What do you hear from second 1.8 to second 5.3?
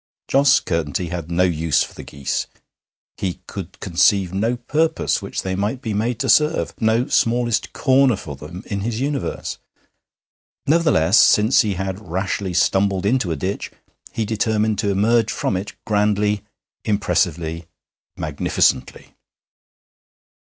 for the geese; he could conceive no purpose